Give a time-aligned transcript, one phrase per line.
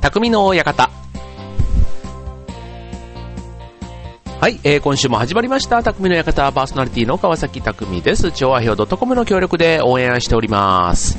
[0.00, 0.90] 匠の館。
[4.40, 5.82] はい、えー、今週も始まりました。
[5.82, 8.32] 匠の館パーソナリティの川崎匠です。
[8.32, 11.18] 調和表 .com の協力で応援しております。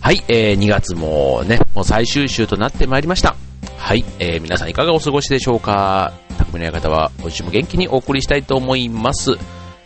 [0.00, 3.36] はい、えー、2月もね、もう最終週となってまいりました。
[3.78, 9.36] はい、えー、皆さんいかがお過ごしでしょうか匠の館は今週も元気にお送りしたいと思います。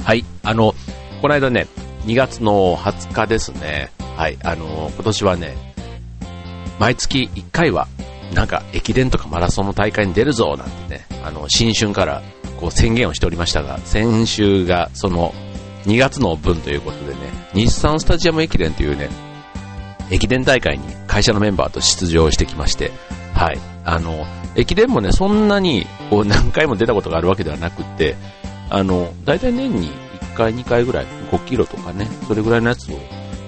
[0.02, 0.74] はい、あの、
[1.20, 1.66] この間ね、
[2.06, 3.90] 2月の20日ですね。
[4.16, 5.54] はい、あの、今年はね、
[6.78, 7.86] 毎月1回は、
[8.34, 12.22] なんか駅伝とかマラソンの大会に出るぞ、なんてね、あの、新春から
[12.60, 15.34] こう宣言をしておりましたが、先週がその
[15.86, 17.20] 2月の分ということでね、
[17.54, 19.08] 日産スタジアム駅伝というね、
[20.10, 22.92] 駅伝大会に会社のメンバーと出場してきまして、
[23.34, 24.26] はい、あの、
[24.56, 28.16] 駅伝もね、そんなにこう何回も出たことがあるわけではなくって、
[28.68, 29.90] あの、大体年に
[30.20, 32.96] 1回、2回ぐらい、5キロとかね、それぐらいのやつを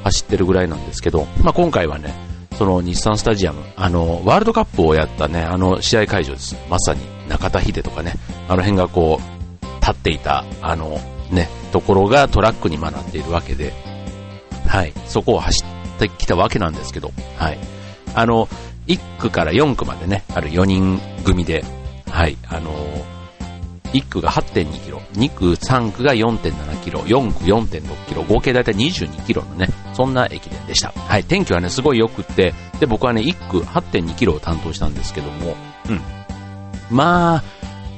[0.04, 2.14] 走ってるぐらいなんですけど、まあ、今回はね、
[2.63, 6.55] その日産スタジアム、あの、ワールドカップをやったね、あの試合会場です。
[6.71, 8.15] まさに中田秀とかね、
[8.49, 11.01] あの辺がこう、立っていた、あの、
[11.32, 13.73] ね、ところがトラックにまなっているわけで、
[14.69, 15.65] はい、そこを走
[15.96, 17.59] ってきたわけなんですけど、はい。
[18.15, 18.46] あの、
[18.87, 21.65] 1区から4区までね、ある4人組で、
[22.10, 22.71] はい、あの
[23.93, 30.93] 1区が8.2キロ、2区、3区が4.7キロ、4区4.6キロ、合計だいたい22キロのね、そんな駅伝でした。
[30.93, 35.57] はい、天気はね、すごい良くって、で、僕はね、1区8.2キロを担当したんですけども、
[35.88, 36.01] うん。
[36.90, 37.43] まあ、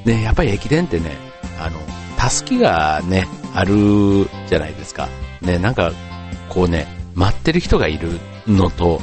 [0.05, 1.15] ね、やっぱり駅伝ってね、
[1.59, 1.79] あの、
[2.17, 5.09] たすきがね、あるじゃないですか。
[5.41, 5.91] ね、なんか、
[6.49, 9.01] こうね、待ってる人がいるのと、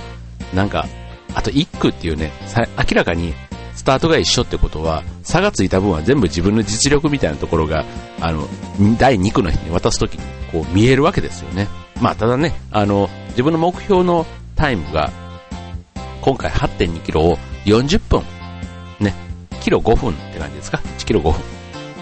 [0.54, 0.86] なんか、
[1.34, 2.32] あと1区っていうね、
[2.78, 3.34] 明らかに
[3.74, 7.84] スタートが一緒ってことは、差がついた分は全部自分の実力みたいなところが、
[8.20, 8.46] あの、
[8.98, 11.68] 第2区の人に渡すときに、こう見えるわけですよね。
[12.02, 15.12] まあ、ただね、あの、自分の目標のタイムが、
[16.20, 18.22] 今回8.2キロを40分、
[18.98, 19.14] ね、
[19.60, 21.32] キロ5分って感じですか ?1 キロ5分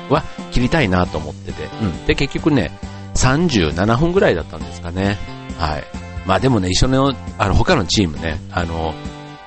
[0.09, 2.07] は切りたいなと思ってて、うん。
[2.07, 2.71] で、結局ね、
[3.15, 5.19] 37分ぐらいだったんですかね。
[5.59, 5.85] はい。
[6.25, 8.95] まあでもね、一緒の、あの、他のチームね、あの、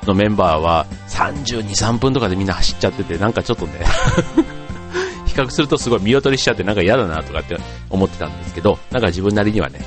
[0.05, 3.79] のメンバーは32、3分とかでみんな走っちゃってて、なんかちょっとね
[5.25, 7.57] 比較するとすごい見劣りしちゃってなんか嫌だなとかって
[7.89, 9.79] 思ってたんですけど、なんか自分なりにはね、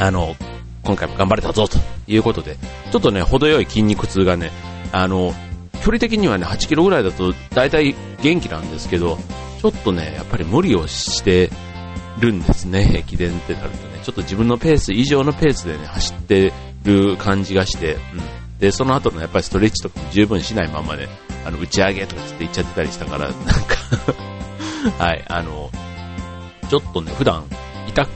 [0.00, 0.34] あの、
[0.82, 1.78] 今回も頑張れたぞと
[2.08, 2.56] いうことで、
[2.90, 4.50] ちょっとね、程よい筋肉痛がね、
[4.92, 5.32] あの、
[5.80, 9.18] 距離的にはね、8キロぐらいだと大体元気なんですけど、
[9.60, 11.50] ちょっとね、やっぱり無理をして
[12.18, 16.52] るんですね、駅伝ってなるとね、ちょっと自分のペース以上のペースでね、走って
[16.84, 18.00] る感じがして、うん。
[18.58, 21.08] で、その後のやっぱりストレッチとかも十分しないままね、
[21.44, 23.44] あの、打ち上げとかつって言っちゃってたりしたから、なんか
[24.98, 25.70] はい、あの、
[26.68, 27.44] ちょっとね、普段
[27.88, 28.08] 痛く、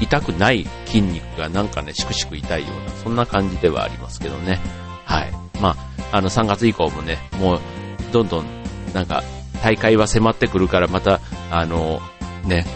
[0.00, 4.58] 痛くない筋肉がなんかね、しくしく痛いような、そんな感じではありますけどね。
[5.04, 5.32] はい。
[5.60, 5.76] ま
[6.10, 7.60] あ、あの、3月以降もね、もう、
[8.12, 8.46] どんどん、
[8.94, 9.22] なんか、
[9.62, 11.20] 大会は迫ってくるから、また、
[11.50, 12.00] あの、
[12.44, 12.66] ね、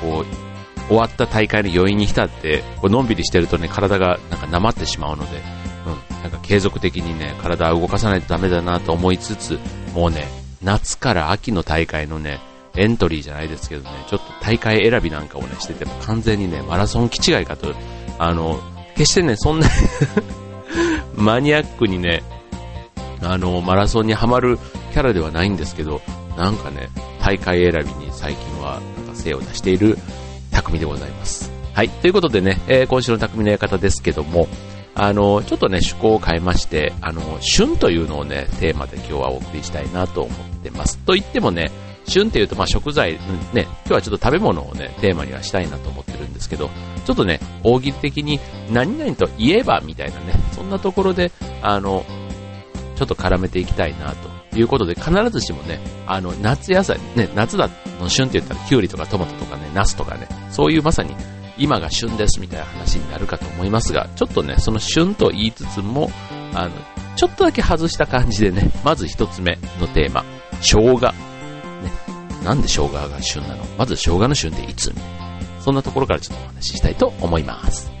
[0.00, 5.42] こう、終わった大会の余韻に浸って、こうのんびりしてるとね、体がなんかなまってしまうので、
[5.86, 9.58] うん、なんか継続的にね、体を動かさないとダメだなと思いつつ、
[9.94, 10.28] もうね、
[10.62, 12.38] 夏から秋の大会のね、
[12.76, 17.74] エントリーじゃないですけどね、ちょっと大会選びなんかをね、してても完全にね、マラソン気違いかと、
[18.18, 18.60] あの、
[18.96, 19.68] 決してね、そんな
[21.14, 22.22] マニアックにね、
[23.22, 24.58] あの、マラソンにはまる
[24.92, 26.00] キャラではないんですけど、
[26.36, 26.88] なんかね、
[27.20, 29.98] 大会選びに最近は、なんか精を出している
[30.50, 31.50] 匠でございます。
[31.72, 31.88] はい。
[31.88, 34.46] ということでね、えー、今週の匠の館ですけども、
[34.94, 40.98] あの、ちょっとね、趣向を変えまして、あの、旬というのをね、テーマで今日はお送りしたいなと思ってます。
[40.98, 41.72] と言ってもね、
[42.06, 43.12] 旬っていうと、まあ、食材、
[43.52, 46.70] ね、今日はちょっと食べ物をね、テーマにはしたいなと思ってるんですけど、
[47.04, 51.32] ちょっとね、大喜利的に何々と言えばみたいなね、そんなところで、
[51.62, 52.04] あの、
[52.96, 57.68] ちょっと絡めていきたいなということで、必ずしもね、あの、夏野菜、ね、夏だ
[58.00, 61.14] の旬って言ったら、キュウリとかトマトとかね、ナスとかね、そういうまさに
[61.56, 66.10] 今が旬ですみたいな話になるかと思いますが、ちょっとね、その旬と言いつつも、
[66.52, 66.70] あの、
[67.16, 70.24] ちょっとだけ外した感じでね、まず一つ目のテーマ、
[70.60, 71.23] 生姜。
[72.44, 73.64] なんで生姜が旬なの？
[73.78, 74.92] まず生姜の旬っていつ？
[75.60, 77.93] そんなところからちょっとお話ししたいと思います。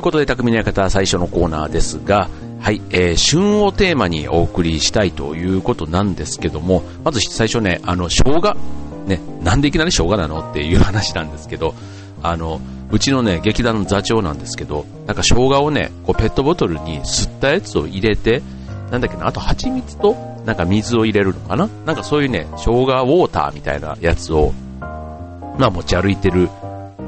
[0.00, 8.56] ということで、匠の館最初のコーナーですが、はい、えー、旬をテーマにお送りしたいということなんですけども、まず最初ね、あの、生姜。
[9.06, 11.74] ね、なんでいきなり生姜なのっていう話なんですけど、
[12.22, 18.42] あの、うちのね、劇団の座長なんですけど、なんか生姜をね、こうペットボトルに吸ったやつを入れて、
[18.90, 20.16] なんだっけな、あと蜂蜜と、
[20.46, 21.68] なんか水を入れるのかな？
[21.84, 26.48] なんかそういうね、生姜ウォーターみたいなやつを、まあ持ち歩いてる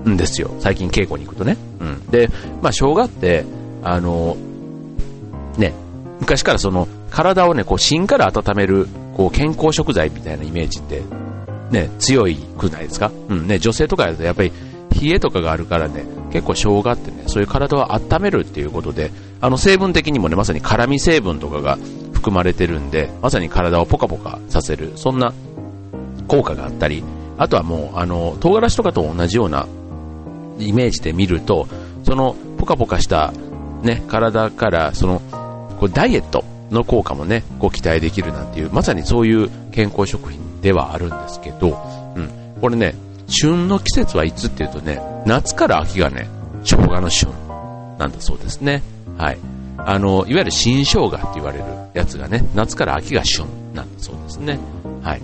[0.09, 0.51] んですよ。
[0.61, 1.57] 最近稽古に行くとね。
[1.81, 2.07] うん。
[2.11, 2.29] で、
[2.61, 3.45] まあ生姜って、
[3.83, 4.37] あの、
[5.59, 5.73] ね、
[6.21, 11.03] 昔からその、体をね、こう芯から温める、こう健康食材みたいなイメージって、
[11.71, 13.11] ね、強いくないですか？
[13.29, 14.53] うんね、女性とかだとやっぱり
[15.03, 19.11] 冷えとかがあるからね、結構生姜ってね、そういう体を温めるっていうことで、
[19.41, 21.79] あの成分的にもね、まさに辛味成分とかが
[22.13, 25.33] 含まれてるんで、まさに体をポカポカさせる、そんな
[26.29, 27.03] 効果があったり、
[27.37, 29.67] あとはもう、あの、唐辛子とかと同じような
[30.59, 31.69] イメージで見ると、
[32.05, 33.33] そのポカポカした
[33.83, 35.21] ね、体から、その、
[35.81, 41.79] こうダイエットの効果もね、こう期待できるなんていう、まさにそういう健康食品ではあるんですけど、
[42.17, 42.95] うん、これね、
[43.27, 46.29] 旬の季節はいつっていうとね、夏から秋がね、
[46.65, 47.31] 生姜の旬
[47.99, 48.83] なんだそうですね。
[49.19, 49.39] はい。
[49.79, 51.65] あの、いわゆる新生姜って言われる
[51.95, 54.59] やつがね、夏から秋が旬なんだそうですね。
[55.03, 55.23] はい。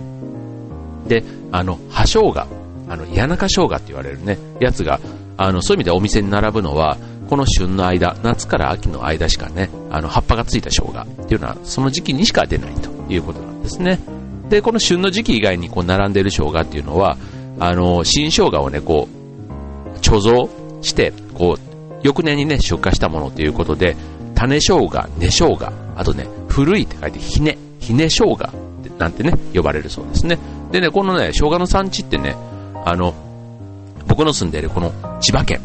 [1.07, 2.47] で、あの、葉生姜、
[2.89, 4.99] あの、谷中生姜って言われるね、やつが、
[5.39, 6.97] あの、そういう意味でお店に並ぶのは、
[7.29, 13.99] この旬の間、夏から秋の間しかね、あの、葉っぱがついた生姜っていうのは、その時期にしか出ないということなんですね。
[14.49, 17.17] で、この旬の時期以外にこう並んでいる生姜っていうのは、
[17.57, 19.07] あの、新生姜をね、こ
[19.95, 20.49] う、貯蔵
[20.81, 21.59] して、こう、
[22.03, 23.95] 翌年にね、出荷したものということで、
[24.35, 28.37] 種生姜、根生姜、あとね、古いって書いてひね、ひね生姜
[28.97, 30.37] なんてね、呼ばれるそうですね。
[30.73, 32.35] でね、このね、生姜の産地ってね、
[32.83, 33.13] あの、
[34.09, 34.91] 僕の住んでいるこの
[35.21, 35.61] 千葉県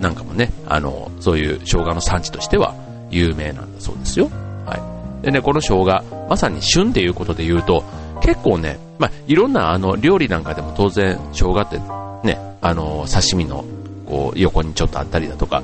[0.00, 2.74] なんかもね、あの、そういう生姜の産地としては
[3.10, 4.28] 有名なんだそうですよ。
[4.66, 4.76] は
[5.22, 5.24] い。
[5.24, 7.84] でね、この生姜、まさに旬っていうことで言うと、
[8.20, 11.78] 結構ね、まあ、いろんなあの料理なんかでも当然生姜って
[12.26, 13.64] ね、あの刺身の
[14.06, 15.62] こう横にちょっとあったりだとか、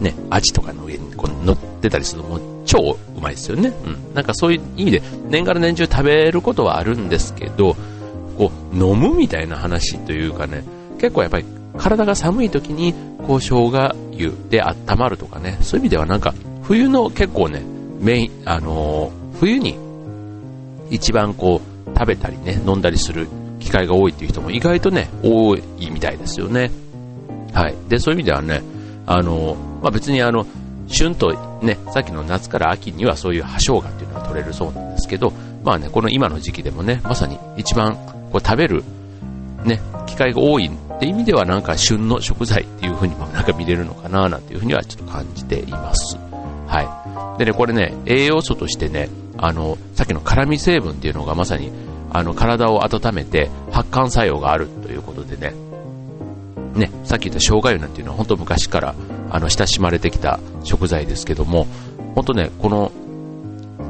[0.00, 3.72] ね、アジとかの上にこう乗ってたりするとも超うまいですよね。
[3.84, 4.14] うん。
[4.14, 7.76] なんかそういう意味で年がら年中食べることはあるんですけど、
[8.38, 10.64] こう飲むみたいな話というかね、
[10.98, 11.44] 結構やっぱり
[11.76, 12.94] 体が寒い時に
[13.26, 17.62] こう生姜湯で温まるとかね、そういう意味ではなんか冬の結構ね、
[18.00, 19.78] メイン、あのー、冬に
[20.90, 23.28] 一番こう、食べたりね、飲んだりする
[23.58, 26.70] 機会が多いっていう人も意外とね、多いみたいですよね。
[27.54, 27.74] はい。
[27.88, 28.62] で、そういう意味ではね、
[29.06, 30.46] あの、まあ、別にあの、
[30.88, 31.32] 旬と
[31.62, 35.32] ね、さっきの夏から秋にはそういう葉生姜っていうのが取れるそうなんですけど、
[35.64, 37.96] まあね、この今の時期でもね、まさに一番
[38.30, 38.84] こう食べる
[39.66, 46.16] ね、機会が多いって意味ではなんか旬の食材っていう風にもなんか見れるのかななんていう風にはちょっと感じています。
[46.66, 47.38] はい。
[47.38, 51.70] でね、これね、栄養素としてね、あの、さっきの辛味成分っていうのがまさに、
[52.12, 55.54] あの、体を温めて発汗作用があるということでね、
[56.74, 58.94] ね、さっき言った生姜湯なんていうのは本当昔から、
[59.30, 61.66] あの、親しまれてきた食材ですけども、
[62.14, 62.92] 本当ね、この、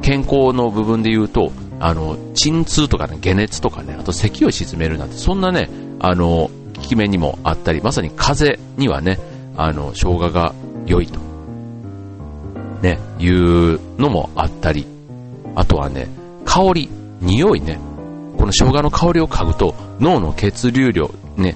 [0.01, 5.69] 健康の部分で言うと、あの、鎮痛とかね、解熱とかね、あと咳を鎮めるなんて、そんなね、
[5.99, 9.19] あの、効き目にもあったり、まさに風邪にはね、
[9.55, 10.53] あの、生姜が
[10.85, 11.19] 良いと、
[12.81, 14.85] ね、いうのもあったり、
[15.55, 16.07] あとはね、
[16.45, 16.89] 香り、
[17.19, 17.79] 匂いね。
[18.37, 21.55] この生姜の香りを嗅ぐと脳の血流量、ね、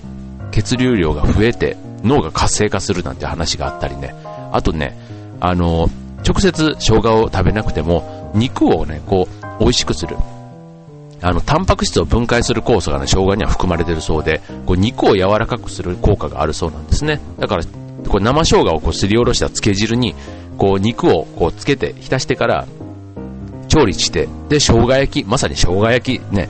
[0.52, 4.16] 血流量が増えて脳が活性化するなんて話があったりね。
[4.52, 4.98] あとね、
[5.40, 5.88] あの、
[6.28, 10.18] 直接生姜を食べなくても肉をね、こう、美味しくする。
[11.22, 17.22] あの、タンパク質を分解する酵素がね、生姜には含まれてるそうで、こう肉を柔らかくする効果があるそうなんですね。
[17.40, 17.64] だから、
[18.08, 20.16] これ生生姜をこうすりおろした漬け汁に、
[20.58, 22.68] こう肉をこうつけて浸してから
[23.68, 26.50] 調理して、で、生姜焼き、まさに生姜焼きね、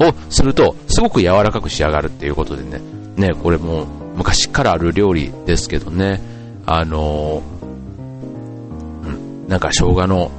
[0.00, 2.80] をすると、すごく柔らかく仕上がるっていうことでね、
[3.16, 6.20] ね、これも昔からある料理ですけどね、
[6.66, 10.30] あのー、うん、なんか生姜の、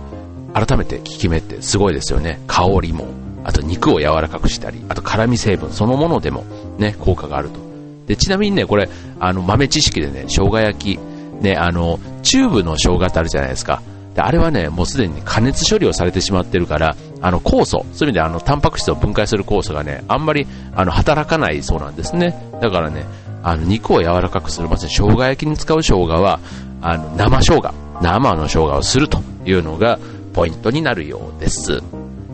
[0.54, 2.40] 改めて効き目ってすごいですよね。
[2.48, 3.08] 香りも、
[3.44, 6.44] あと肉を柔らかくしたり、あと辛味成分そのものでも
[6.78, 7.60] ね、効果があると。
[8.08, 8.90] で、ちなみにね、これ、
[9.20, 11.00] あの、豆知識でね、生姜焼き、
[11.42, 13.82] ね、あの、チューブの生姜ってあるじゃないですか。
[14.16, 22.36] で、あれはね、もうすでに加熱処理をされてしまってるから、あの、酵素、そういう意味であの、タンパク質を分解する酵素がね、あんまり、あの、働かないそうなんですね。
[22.62, 23.06] だからね、
[23.44, 26.40] あの、肉を柔らかくする、まさに生姜焼きに使う生姜は、
[26.82, 30.00] あの、生生姜、生の生姜をするというのが、
[30.34, 31.82] ポイントになるようです。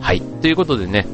[0.00, 0.20] はい。
[0.20, 1.06] ということでね、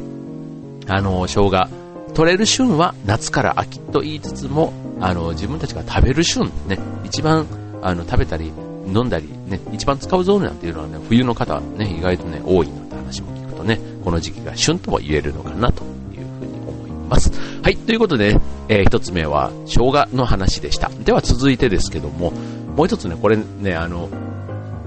[0.86, 1.68] あの、生姜、
[2.14, 7.46] 取れる旬は夏から秋と言いつつも、あの、自分たちが食べる旬、ね、一番、
[7.82, 8.52] あの、食べたり、
[8.86, 15.88] 飲んだり、ね、一番使うゾーンなんていうのはね、冬の方はね、意外とね、多いなんて話も聞くとね、この時期が旬とも言えるのかなという
[16.38, 17.32] ふうに思います。
[17.62, 18.38] はい、ということで、
[18.68, 20.90] えー、一つ目は生姜の話でした。
[20.90, 22.32] では続いてですけども、
[22.76, 24.10] もう一つね、これね、あの、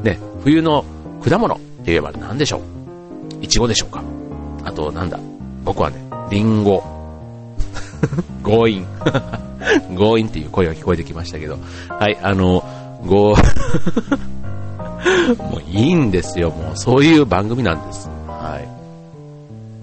[0.04, 0.86] ね、冬の
[1.27, 2.62] 果物って言えば何でしょう？
[3.41, 4.03] いちごでしょうか？
[4.65, 5.17] あと、なんだ？
[5.63, 5.96] 僕はね、
[6.29, 6.84] リンゴ。
[8.44, 8.86] 強引。
[9.98, 11.58] 強引っていう声が聞こえてきましたけど。
[11.88, 12.62] はい、あの、
[13.06, 13.29] ご、
[15.39, 16.50] もういいんですよ。
[16.50, 18.10] もうそういう番組なんです。
[18.27, 18.60] は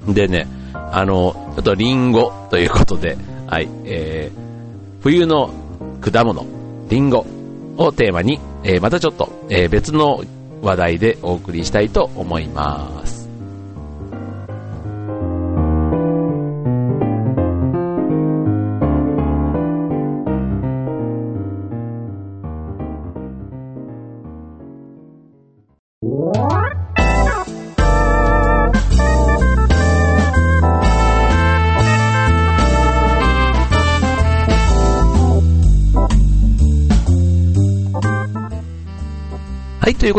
[0.07, 0.13] い。
[0.13, 4.39] でね、あの、ちょっとリンゴということで、はい、えー、
[5.03, 5.49] 冬の
[6.03, 6.45] 果物、
[6.91, 7.25] リンゴ
[7.79, 10.23] をテーマに、えー、またちょっと、えー、別の
[10.65, 13.14] 話題でお送りしたいと思います。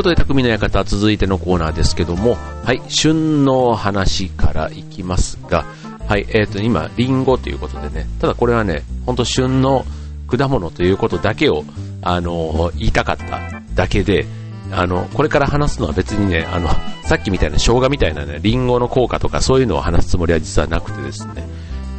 [0.01, 5.65] い、ということで、匠の館、続いてのコーナーですけども、はい、旬の話からいきますが、
[6.07, 9.85] はい、えっ、ー、と、今、リンゴということでね、ただこれはね、ほんと旬の
[10.27, 11.63] 果物ということだけを、
[12.01, 14.25] あの、言いたかっただけで、
[14.71, 16.69] あの、これから話すのは別にね、あの、
[17.03, 21.47] さっきみたいな生姜みたいなね、リンゴの効果とかそういうのを話すつもりは実はなくてですね、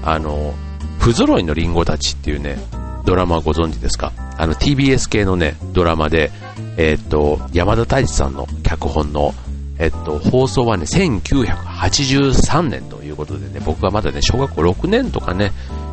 [0.02, 0.54] あの、
[0.98, 2.58] 不揃いのリンゴたちっていうね、
[3.04, 4.12] ドラマご存知ですか？
[4.38, 6.30] あの TBS 系のね、ドラマで、
[6.76, 9.34] えっ、と、山田太一さんの脚本の、
[9.78, 15.52] えっ、と、放送はね、1983年ということでね、僕はまだね、小学校6年とかね、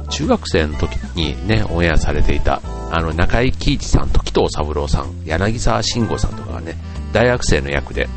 [0.10, 6.76] 中学生の時にね、オンエアされていた、あの、中井貴一さん、時藤三郎さん、柳沢慎吾さんとかがね、
[7.14, 8.10] 大学生の役で、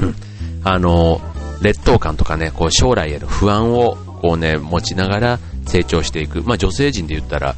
[0.00, 0.14] うん、
[0.64, 1.20] あの、
[1.62, 6.42] 劣等感とかね、こう将来への不安をこうね、持ちながら成長していく。
[6.42, 7.54] まあ女性陣で言ったら、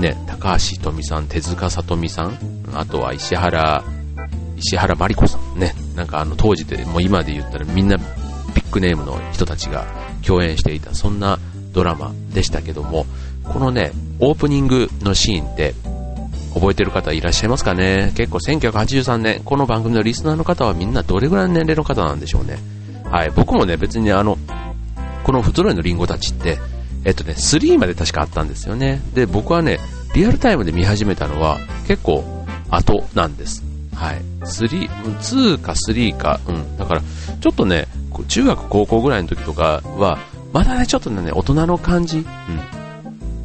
[0.00, 2.38] ね、高橋ひとみさん、手塚さとみさん、
[2.74, 3.84] あとは石原、
[4.56, 8.02] 石原まり子さんね、なんかあの当時で、もう今で言ったらみんなビ
[8.62, 9.86] ッグネームの人たちが
[10.26, 11.38] 共演していた、そんな
[11.72, 13.06] ドラマでしたけども、
[13.44, 15.74] このね、オープニングのシーンって、
[16.52, 18.12] 覚えてる方いらっしゃいますかね？
[18.16, 22.58] 結構1983年、この番組のリスナーの方はみんなどれぐらいの年齢の方なんでしょうね。
[23.04, 24.36] はい、僕もね、別にあの、
[25.22, 26.58] この不揃いのリンゴたちって、
[27.04, 29.00] えっとね、3まで確かあったんですよね。
[29.14, 29.78] で、僕はね、
[30.14, 32.24] リアルタイムで見始めたのは結構
[32.70, 33.62] 後なんです。
[33.94, 34.22] はい。
[34.40, 36.76] 3、2か3か、うん。
[36.76, 37.02] だから、
[37.40, 37.86] ちょっとね、
[38.28, 40.18] 中学高校ぐらいの時とかは、
[40.52, 42.24] まだね、ちょっとね、大人の感じ、うん、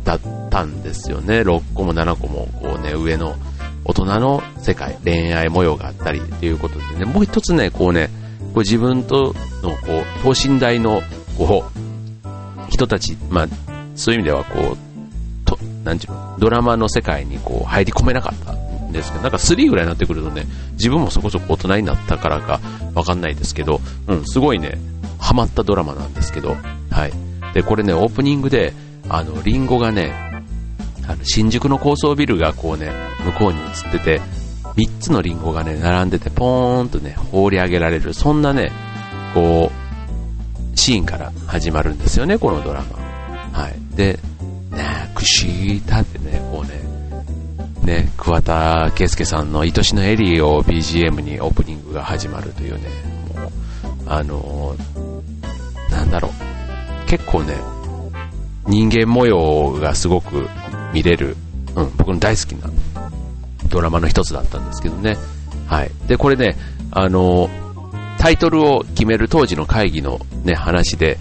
[0.03, 0.19] だっ
[0.49, 1.41] たんですよね。
[1.41, 3.35] 6個も7個も、こうね、上の
[3.83, 8.09] 大人の世界、恋愛模様があったりっていうことでね、もう一つね、こうね、
[8.53, 11.01] こう自分との、こう、等身大の、
[11.37, 11.84] こう、
[12.75, 13.47] 人たち、まあ、
[13.95, 14.77] そういう意味では、こう、
[15.45, 22.59] と、なんていうの、ドラマの世界にこう、入り込めなかったんですけど、なんか3ぐらいになってくるとね、自分もそこそこ大人になったからか
[22.93, 24.77] わかんないですけど、うん、すごいね、
[25.19, 26.55] ハマったドラマなんですけど、
[26.91, 27.13] はい。
[27.53, 28.73] で、これね、オープニングで、
[29.07, 30.43] あの、リンゴがね、
[31.07, 32.91] あの、新宿の高層ビルがこうね、
[33.23, 34.21] 向こうに映ってて、
[34.75, 38.71] 3つのリンゴがね、並んでて、ポーンとね、放り上げられる、そんなね、
[39.33, 39.84] こう、
[40.85, 43.59] シーンから始まるんですよね、このドラマ。
[43.59, 43.95] はい。
[43.95, 44.19] で、
[44.69, 52.81] なくしたってね、こうね、ね、桑田佳祐さんの愛しのエリーを BGM にオープニングが始まるというね、
[53.35, 53.51] もう、
[54.05, 57.55] あのー、なんだろう、結構ね、
[58.67, 60.47] 人間模様がすごく
[60.93, 61.35] 見れる、
[61.75, 62.69] うん、僕の大好きな
[63.69, 65.17] ドラマの一つだったんですけどね。
[65.65, 65.89] はい。
[66.07, 66.55] で、これね、
[66.91, 67.64] あのー、
[68.25, 71.19] タイトルを決める当時の会議のね、話で、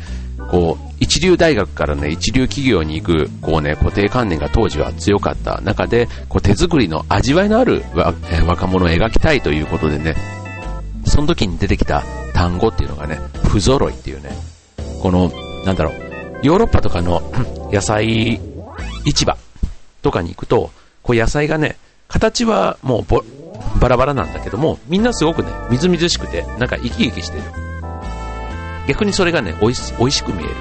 [0.50, 7.82] こう、一流大学からね、一流企業に行く、こうね、固定観念が当時は強かった中で、こう手作りの味わいのある
[8.46, 10.16] 若者を描きたいということでね、
[11.04, 13.18] その時に出てきた単語っていうのがね、
[13.50, 14.30] 不揃いっていうね、
[15.02, 15.30] この、
[15.66, 15.94] なんだろう、
[16.42, 17.20] ヨーロッパとかの
[17.70, 18.40] 野菜
[19.04, 19.36] 市場
[20.00, 20.70] とかに行くと、
[21.02, 21.76] こう野菜がね、
[22.08, 23.04] 形はもう
[23.84, 27.44] バラバラなんだけども、みんなすごくね、みずみずしくて、なんか生き生きしてる。
[28.88, 30.54] 逆にそれがね、おい、美味しく見える。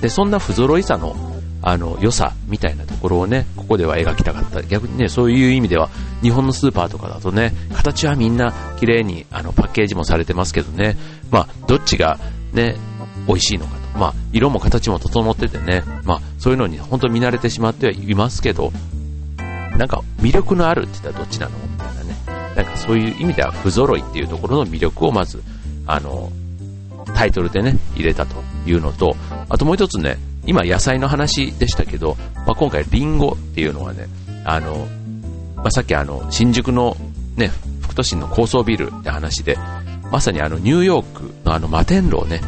[0.00, 1.14] で、そんな不揃いさの、
[1.60, 4.62] あの、良さみたいなところをね、ここでは描きたかった。
[4.62, 5.90] 逆にね、そういう意味では、
[6.22, 10.96] 日本のスーパーとかだとね、形はみんな綺麗に、あの、パッケージもされてますけどね、
[11.30, 12.18] まあ、どっちが
[12.54, 12.76] ね、
[13.28, 13.98] 美味しいのかと。
[13.98, 18.72] まあ、色も形も整っててね、まあ、そういうのに本当見慣れてしまってはいますけど、
[19.76, 21.52] なんか魅力のあるって言ったらどっちなの？
[22.54, 22.62] な。
[22.62, 25.42] んかそういう意味では不揃いっていうところの魅力をまず、
[25.86, 26.30] あの、
[27.14, 29.16] タイトルでね、入れたというのと、
[29.48, 34.06] あともう一つね、今野菜の話でしたけど、まあ、今回リンゴっていうのはね、
[34.44, 34.86] あの、
[35.56, 36.96] まあ、さっきあの、新宿の
[37.36, 37.50] ね、
[37.82, 39.56] 副都心の高層ビルって話で、
[40.10, 42.40] まさにあの、ニューヨークのあの、摩天楼ね、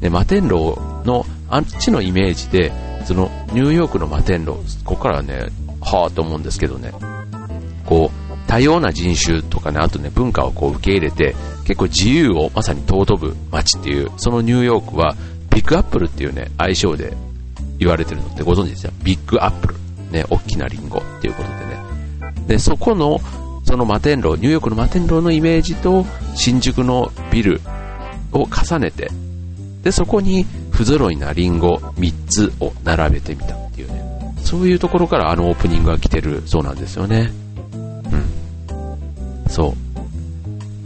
[0.00, 2.72] ね、摩天楼のあっちのイメージで、
[3.04, 5.48] その、ニューヨークの摩天楼、ここからはね、
[5.80, 6.92] はぁと思うんですけどね、
[7.84, 11.34] こう、多様な人種とかね、あとね、文化をこう受け入れて、
[11.64, 15.16] 結構自由をまさに尊ぶ街っていう、そのニューヨークは、
[15.50, 17.14] ビッグアップルっていうね、愛称で
[17.78, 18.92] 言われてるのってご存知ですよ。
[19.02, 19.74] ビッグアップル。
[20.10, 22.44] ね、大きなリンゴっていうことでね。
[22.46, 23.20] で、そこの、
[23.64, 27.60] その摩天楼、ニューヨークの摩天楼のイメージと、新宿のビル
[28.32, 29.10] を重ねて、
[29.82, 34.02] で、そこに不揃いなリンゴ3つを並べてみたっていうね。
[34.42, 37.32] そういうところからあのオープニングが来てるそうなんですよね。
[39.48, 39.74] そ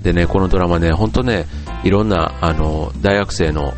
[0.00, 0.04] う。
[0.04, 1.46] でね、このドラマね、ほんとね、
[1.84, 3.74] いろんな、あの、大学生の、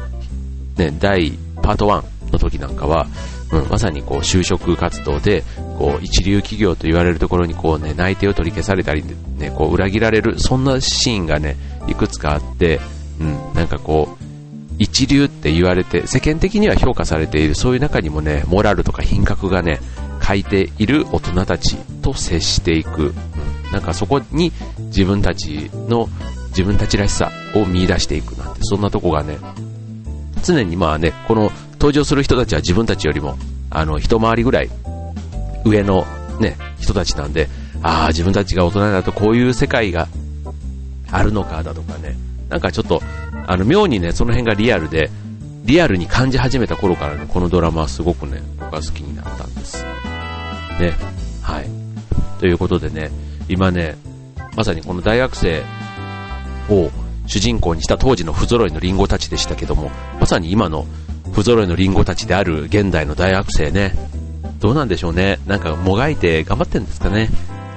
[0.76, 1.32] ね、第、
[1.62, 3.06] パート1の時なんかは、
[3.52, 5.42] うん、まさにこう就職活動で、
[5.78, 9.04] こう一流企業と言われるところにこうね、内定を取り消されたり、
[9.38, 11.56] ね、こう裏切られる、そんなシーンがね、
[11.88, 12.80] いくつかあって、
[13.20, 14.24] うん、なんかこう、
[14.78, 19.80] 一流って言われて、世間的には評価されている、そういう中にもね、モラルとか品格がね、
[20.26, 23.12] 書いている大人たちと接していく。
[23.72, 24.52] なんかそこに
[24.86, 26.08] 自分たちの、
[26.48, 29.38] 自分たちらしさを見出していくなんて、そんなとこがね、
[30.42, 33.38] 常にまあね、この登場する人たちは自分たちよりも、
[33.70, 34.70] あの、一回りぐらい
[35.64, 36.04] 上の
[36.40, 37.48] ね、人たちなんで、
[37.82, 40.08] ああ、自分たちが大人だとこういう世界が
[41.10, 42.16] あるのかだとかね、
[42.48, 43.00] なんかちょっと、
[43.46, 45.10] あの、妙にね、その辺がリアルで、
[45.64, 49.84] リアルに感じ始めた頃からね、このドラマはすごくね、僕は好きになったんです。
[50.80, 50.94] ね、
[51.42, 51.68] はい。
[52.40, 53.10] ということでね、
[53.50, 53.96] 今ね、
[54.56, 55.62] まさにこの大学生
[56.68, 56.90] を
[57.26, 59.90] 主人公にした当時の不揃いのリンゴたちでしたけども、
[60.20, 60.86] まさに今の
[61.32, 63.94] 不揃いのリンゴたちである現代の大学生ね、
[64.60, 65.38] どうなんでしょうね。
[65.46, 67.28] なんかもがいて頑張ってるんですかね。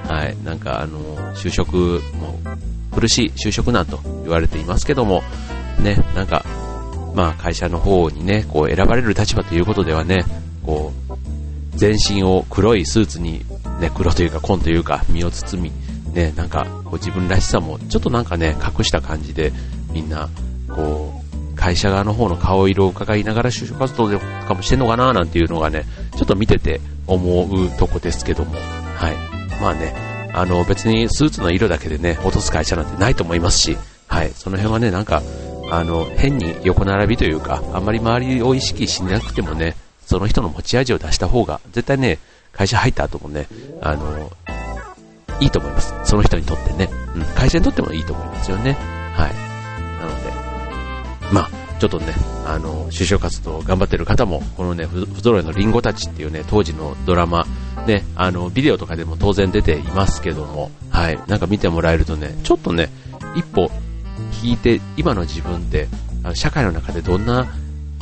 [0.08, 0.36] はい。
[0.44, 0.98] なんかあの、
[1.34, 2.38] 就職も
[2.94, 5.22] 苦しい就職難と言われていますけども、
[5.80, 6.44] ね、なんか、
[7.14, 10.24] まあ会社の方にね、こう選ばれる立場ということではね、
[10.64, 11.14] こう、
[11.76, 13.44] 全身を黒いスーツに、
[13.80, 15.72] ね、黒というか紺というか身を包み、
[16.12, 19.52] ね、なんかこう自分らしさもちょっとなんかね、隠した感じで
[19.92, 20.28] みんな、
[20.68, 25.84] こう、会社側の方の顔色を伺いながら就職活動とかもしてんのかななんていうのがね、
[26.16, 28.54] ちょっと見てて思うとこですけども、
[28.96, 29.60] はい。
[29.62, 29.94] まあね、
[30.34, 34.30] あの別にスーツの色だけでね、落とす会社なんてないと思いますし、はい。
[34.30, 35.22] その辺はね、なんか、
[35.70, 42.18] あの、変に横並びというか、あんまり周りを意識しなくてもね、その人の持ち味を出した方が、絶対ね、
[42.56, 43.46] 会社入った後もね、
[43.80, 44.30] あの、
[45.40, 45.94] いいと思います。
[46.04, 46.88] その人にとってね。
[47.16, 48.72] うん、会社にとってもいいと思いますよね。
[49.14, 49.34] はい。
[50.00, 52.14] なので、まあ、ちょっとね、
[52.46, 57.46] あの、就職活動頑張ってる方も、このね、不揃いのリンゴたちっていうね、当時のドラマ、
[57.86, 62.90] ね、あの、ビデオとかでも当然出ていますけども、はい、なんか見てもらえるとね、ちょっとね、
[63.34, 63.70] 一歩
[64.42, 65.88] 引いて、今の自分って、
[66.22, 67.46] あの社会の中でどんな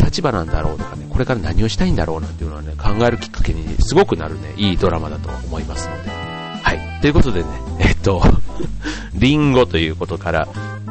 [0.02, 6.10] 立場なんだろうとかね、これから何をしたいんだろうなんていうのはね、考えるきっかけにすごくなるね、いいドラマだと思いますので。
[6.10, 7.00] はい。
[7.00, 7.48] ということでね、
[7.80, 8.22] えっと、
[9.14, 10.48] リンゴということから、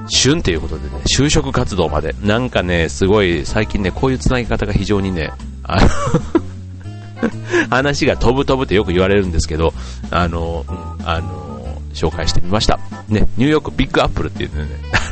[0.08, 2.16] 旬ということでね、就職活動まで。
[2.24, 5.32] なんかね、すごい、最近ね、こういう繋ぎ方が非常にね、
[5.64, 5.90] あの
[7.70, 9.74] 話が飛ぶ飛ぶってよく言われるんですけど、
[10.10, 12.80] あの、うん、あの、紹介してみました。
[13.08, 14.68] ね、ニューヨークビッグアップルっていうね、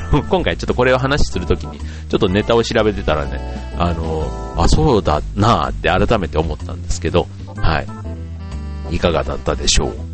[0.29, 3.39] 今回ちょっとこれを話するときに、ちょっとネタを調べてたらね、
[3.77, 7.79] あの、あ、そうだなーって改めて思ったんですけど、は
[8.91, 8.95] い。
[8.95, 10.08] いかがだったでしょう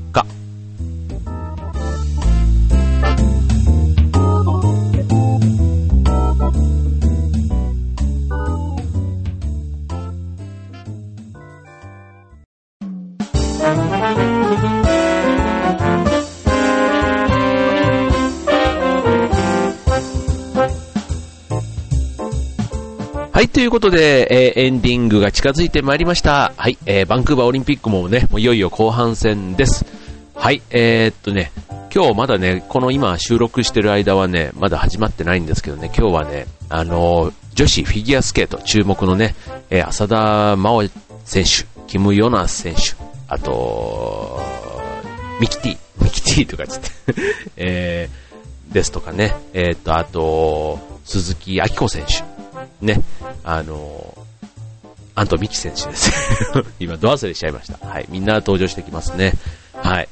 [23.35, 26.53] はい、ということで、えー、エンディングが近づいてまいりました。
[26.55, 29.85] はい、えー、バンクーバーオリンピックもね、もういよいよ後半戦です。
[30.33, 31.51] はい、えー、っとね、
[31.93, 39.35] 今日まだね、この今収録してる間はね、まだ始まってないんですけどね、今日はね、あの、女子フィギュアスケート注目のね、
[39.69, 40.89] えー、浅田真央
[41.25, 42.93] 選手、キム・ヨナス選手、
[43.27, 44.39] あと、
[45.41, 46.89] ミキティ、ミキティとかつって
[47.57, 52.34] えー、ですとかね、えー、っと、あと、鈴木明子選手、
[52.85, 53.01] ね、
[53.43, 54.17] あの
[55.15, 56.11] アント・ミキ選手です。
[56.79, 57.85] 今、ド忘れしちゃいました。
[57.85, 59.33] はい、みんな登場してきますね。
[59.73, 60.09] はい。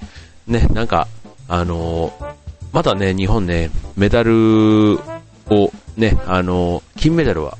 [0.47, 1.07] ね、なんか、
[1.47, 2.13] あの
[2.71, 4.99] まだね、日本ね、メダル
[5.49, 7.57] をね、あの金メダルは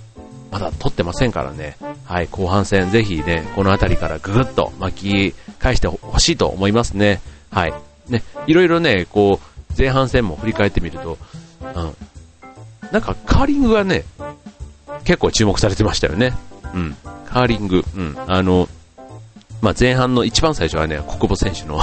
[0.52, 1.78] まだ取ってませんからね。
[2.06, 7.22] はい、後半戦ぜひね、この辺りからぐぐっと巻き返してほしいと思いますね。
[7.52, 7.74] はい。
[8.08, 11.18] ね、いろいろね、こう、前半戦も振り返ってみると、
[11.62, 11.96] うん。
[12.92, 14.04] なんかカーリングがね、
[15.04, 16.34] 結構注目されてましたよね。
[16.74, 16.96] うん。
[17.26, 18.16] カーリング、うん。
[18.28, 18.68] あの、
[19.62, 21.80] まあ、前半の一番最初はね、国母選手の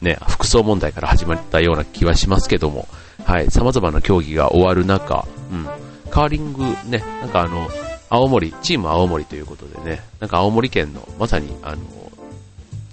[0.00, 2.86] ね、服装問題から始まったような気はしますけども、
[3.24, 5.64] はい、様々な競技が終わる中、うん、
[6.10, 7.68] カーリングね、なんかあの、
[8.10, 11.78] 青森、チーム青森ということでね、なんか青森県の、まさにあの、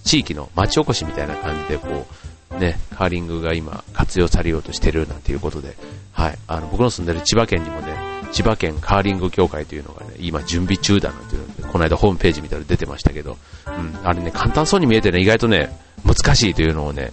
[0.04, 2.08] 地域の町おこしみたいな感じで、こ
[2.52, 5.76] う、ね、カーリングが今活用されようとしてるなんていうことで、
[6.14, 17.12] はい、あの、僕の住んでる千葉県にもね、千葉県カーリング協会というのがね、今準備中だなんていうので、この間ホームページ見たら出てましたけど、うん、あれね、簡単そうに見えてね、意外とね、難しいというのをね、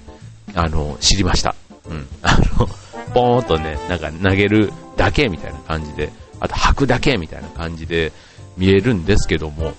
[0.54, 1.54] あの、知りました。
[1.88, 2.06] うん。
[2.22, 2.66] あの、
[3.14, 8.12] ポーンとね、なんか投げるだけみたいな感じで、あと吐くだけみたいな感じで
[8.56, 9.74] 見えるんですけども、うん。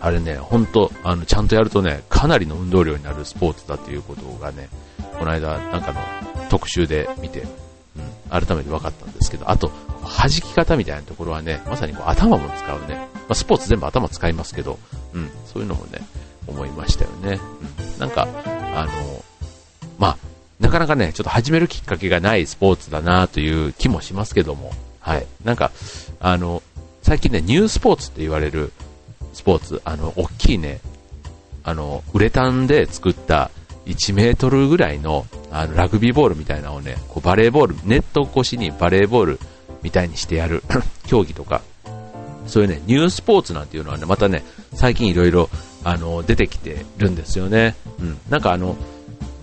[0.00, 4.68] あれね、ほんと、あの、ちゃんとやるとね、かなりの運動量になるスポーツだということがね、
[5.18, 6.00] この間、なんかの
[6.48, 9.72] 特集で見て、うん、改めて分かったんですけど、あと、
[10.06, 14.78] 弾き方みたいなところはね、まさにこう頭も使うね、まあ、スポーツ全部頭使いますけど、
[15.14, 16.00] うん、そういうのもね、
[16.46, 17.40] 思いましたよね。
[17.94, 18.28] うん、なんか、
[18.74, 19.24] あの、
[19.98, 20.18] まあ、
[20.60, 25.26] なかなかね、ちょっと始めるきっかけがないスポーツだなという気もしますけども、はい。
[25.44, 25.70] なんか、
[26.20, 26.62] あの、
[27.02, 28.72] 最近ね、ニュースポーツって言われる
[29.32, 30.80] スポーツ、あの、大きいね、
[31.62, 33.50] あの、ウレタンで作った
[33.86, 39.40] 1メートルぐらいの、あの、ラグビーボールみたいなのをね、こうバレーボール、ネット越しにバレーボール
[39.82, 40.62] みたいにしてやる
[41.06, 41.62] 競技とか、
[42.46, 45.50] そういうね、ニュースポーツなんていうのはね、またね、最近いろいろ、
[45.84, 47.76] あの、出てきてるんですよね。
[48.00, 48.18] うん。
[48.30, 48.76] なんかあの、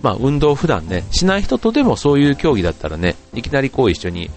[0.02, 4.30] まあ、運動普段ね、しない人とでもそういう競技だったらね、いきなりこう一緒に、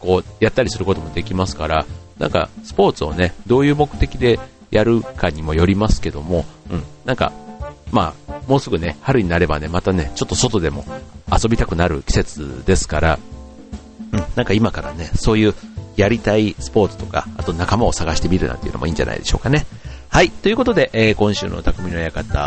[0.00, 1.86] こう、やったりすることもできますから、
[2.18, 4.38] なんか、スポーツをね、どういう目的で
[4.70, 7.32] やるかにもよりますけども、うん、なんか、
[7.90, 10.84] まあ、もうすぐね、春になればね、またね、ちょっと外でも
[11.30, 13.18] 遊びたくなる季節ですから、
[14.12, 15.54] うん、なんか今からね、そういう
[15.96, 19.66] やりたいスポーツとか、あと仲間を探してみるなんていうのもいいんじゃないでしょうかね。
[20.08, 20.30] はい。
[20.30, 22.38] ということで、えー、今週の匠の館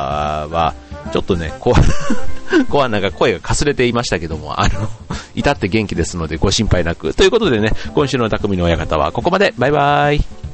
[0.47, 0.75] は、
[1.11, 1.75] ちょっとね、コア、
[2.69, 4.87] コアなんか声がかすれていましたけども、あの、
[5.33, 7.13] 至って元気ですのでご心配なく。
[7.15, 9.53] ということでね、今週の匠の親方はここまで。
[9.57, 10.44] バイバーイ。